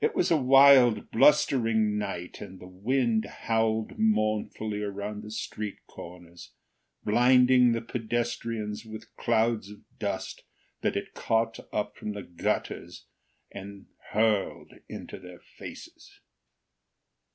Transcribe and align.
It 0.00 0.14
was 0.16 0.30
a 0.30 0.38
wild, 0.40 1.10
blustering 1.10 1.98
night, 1.98 2.40
and 2.40 2.58
the 2.58 2.66
wind 2.66 3.26
howled 3.26 3.98
mournfully 3.98 4.80
around 4.82 5.22
the 5.22 5.30
street 5.30 5.86
corners, 5.86 6.52
blinding 7.04 7.72
the 7.72 7.82
pedestrians 7.82 8.86
with 8.86 9.02
the 9.02 9.22
clouds 9.22 9.68
of 9.68 9.82
dust 9.98 10.44
that 10.80 10.96
it 10.96 11.12
caught 11.12 11.60
up 11.74 11.94
from 11.94 12.12
the 12.12 12.22
gutters 12.22 13.04
and 13.52 13.84
hurled 14.12 14.72
into 14.88 15.18
their 15.18 15.40
faces. 15.40 16.20